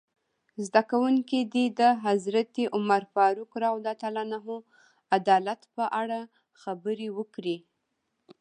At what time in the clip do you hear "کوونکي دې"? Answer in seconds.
0.91-1.65